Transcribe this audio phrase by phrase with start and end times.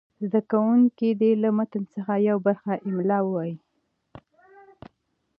[0.29, 3.55] زده کوونکي دې له متن څخه یوه برخه املا ووایي.